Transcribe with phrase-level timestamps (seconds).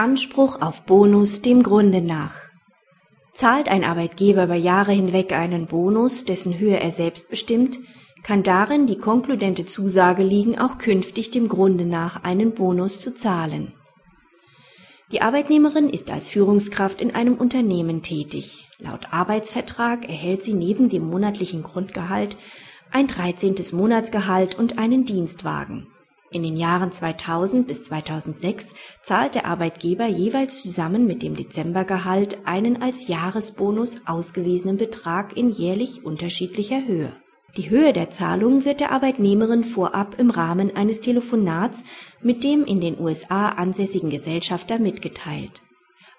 [0.00, 2.32] Anspruch auf Bonus dem Grunde nach.
[3.34, 7.78] Zahlt ein Arbeitgeber über Jahre hinweg einen Bonus, dessen Höhe er selbst bestimmt,
[8.22, 13.74] kann darin die konkludente Zusage liegen, auch künftig dem Grunde nach einen Bonus zu zahlen.
[15.12, 18.70] Die Arbeitnehmerin ist als Führungskraft in einem Unternehmen tätig.
[18.78, 22.38] Laut Arbeitsvertrag erhält sie neben dem monatlichen Grundgehalt
[22.90, 23.54] ein 13.
[23.72, 25.88] Monatsgehalt und einen Dienstwagen.
[26.32, 32.80] In den Jahren 2000 bis 2006 zahlt der Arbeitgeber jeweils zusammen mit dem Dezembergehalt einen
[32.80, 37.12] als Jahresbonus ausgewiesenen Betrag in jährlich unterschiedlicher Höhe.
[37.56, 41.84] Die Höhe der Zahlung wird der Arbeitnehmerin vorab im Rahmen eines Telefonats
[42.22, 45.62] mit dem in den USA ansässigen Gesellschafter mitgeteilt.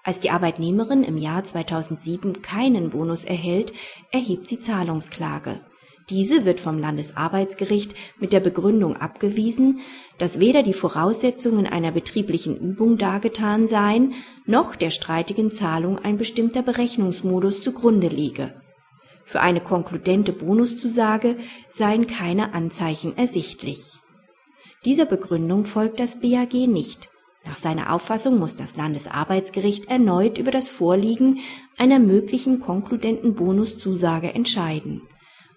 [0.04, 3.72] Als die Arbeitnehmerin im Jahr 2007 keinen Bonus erhält,
[4.10, 5.62] erhebt sie Zahlungsklage.
[6.10, 9.80] Diese wird vom Landesarbeitsgericht mit der Begründung abgewiesen,
[10.18, 16.62] dass weder die Voraussetzungen einer betrieblichen Übung dargetan seien, noch der streitigen Zahlung ein bestimmter
[16.62, 18.60] Berechnungsmodus zugrunde liege.
[19.24, 21.36] Für eine konkludente Bonuszusage
[21.70, 23.98] seien keine Anzeichen ersichtlich.
[24.84, 27.08] Dieser Begründung folgt das BAG nicht.
[27.44, 31.38] Nach seiner Auffassung muss das Landesarbeitsgericht erneut über das Vorliegen
[31.78, 35.02] einer möglichen konkludenten Bonuszusage entscheiden.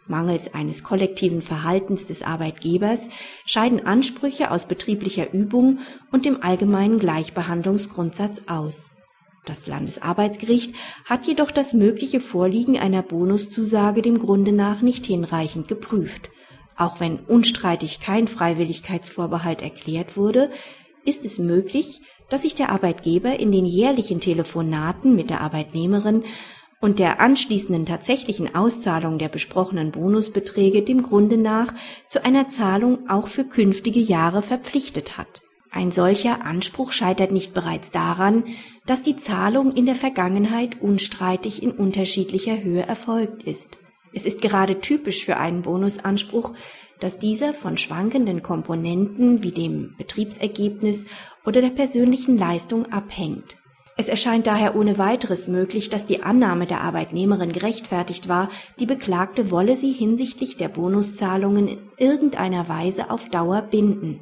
[0.07, 3.09] Mangels eines kollektiven Verhaltens des Arbeitgebers
[3.45, 5.79] scheiden Ansprüche aus betrieblicher Übung
[6.11, 8.91] und dem allgemeinen Gleichbehandlungsgrundsatz aus.
[9.45, 16.31] Das Landesarbeitsgericht hat jedoch das mögliche Vorliegen einer Bonuszusage dem Grunde nach nicht hinreichend geprüft.
[16.77, 20.49] Auch wenn unstreitig kein Freiwilligkeitsvorbehalt erklärt wurde,
[21.05, 26.23] ist es möglich, dass sich der Arbeitgeber in den jährlichen Telefonaten mit der Arbeitnehmerin
[26.81, 31.73] und der anschließenden tatsächlichen Auszahlung der besprochenen Bonusbeträge dem Grunde nach
[32.07, 35.41] zu einer Zahlung auch für künftige Jahre verpflichtet hat.
[35.71, 38.45] Ein solcher Anspruch scheitert nicht bereits daran,
[38.85, 43.79] dass die Zahlung in der Vergangenheit unstreitig in unterschiedlicher Höhe erfolgt ist.
[44.13, 46.53] Es ist gerade typisch für einen Bonusanspruch,
[47.01, 51.05] dass dieser von schwankenden Komponenten wie dem Betriebsergebnis
[51.45, 53.57] oder der persönlichen Leistung abhängt.
[53.97, 59.51] Es erscheint daher ohne weiteres möglich, dass die Annahme der Arbeitnehmerin gerechtfertigt war, die Beklagte
[59.51, 64.19] wolle sie hinsichtlich der Bonuszahlungen in irgendeiner Weise auf Dauer binden.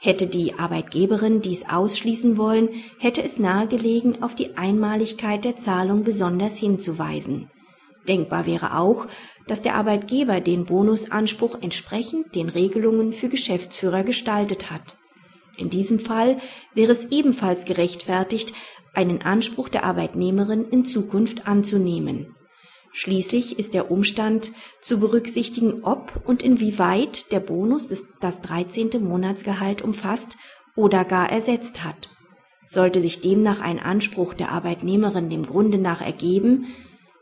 [0.00, 2.68] Hätte die Arbeitgeberin dies ausschließen wollen,
[3.00, 7.50] hätte es nahegelegen, auf die Einmaligkeit der Zahlung besonders hinzuweisen.
[8.06, 9.08] Denkbar wäre auch,
[9.48, 14.96] dass der Arbeitgeber den Bonusanspruch entsprechend den Regelungen für Geschäftsführer gestaltet hat.
[15.58, 16.38] In diesem Fall
[16.74, 18.54] wäre es ebenfalls gerechtfertigt,
[18.94, 22.34] einen Anspruch der Arbeitnehmerin in Zukunft anzunehmen.
[22.92, 27.86] Schließlich ist der Umstand zu berücksichtigen, ob und inwieweit der Bonus
[28.20, 28.90] das 13.
[29.00, 30.38] Monatsgehalt umfasst
[30.74, 32.08] oder gar ersetzt hat.
[32.64, 36.66] Sollte sich demnach ein Anspruch der Arbeitnehmerin dem Grunde nach ergeben,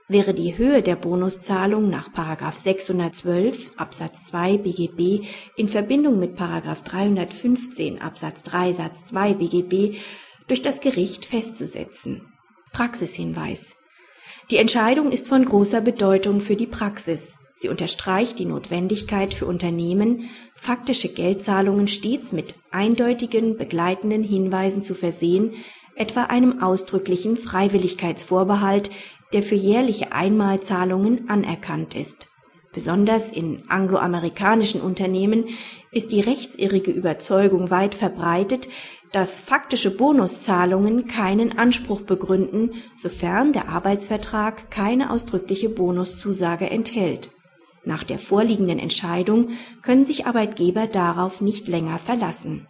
[0.08, 2.10] wäre die Höhe der Bonuszahlung nach
[2.52, 9.98] 612 Absatz 2 BGB in Verbindung mit 315 Absatz 3 Satz 2 BGB
[10.46, 12.32] durch das Gericht festzusetzen.
[12.72, 13.74] Praxishinweis.
[14.50, 17.36] Die Entscheidung ist von großer Bedeutung für die Praxis.
[17.56, 25.54] Sie unterstreicht die Notwendigkeit für Unternehmen, faktische Geldzahlungen stets mit eindeutigen begleitenden Hinweisen zu versehen,
[25.96, 28.90] etwa einem ausdrücklichen Freiwilligkeitsvorbehalt,
[29.32, 32.28] der für jährliche Einmalzahlungen anerkannt ist.
[32.72, 35.46] Besonders in angloamerikanischen Unternehmen
[35.92, 38.68] ist die rechtsirrige Überzeugung weit verbreitet,
[39.12, 47.30] dass faktische Bonuszahlungen keinen Anspruch begründen, sofern der Arbeitsvertrag keine ausdrückliche Bonuszusage enthält.
[47.84, 49.48] Nach der vorliegenden Entscheidung
[49.80, 52.68] können sich Arbeitgeber darauf nicht länger verlassen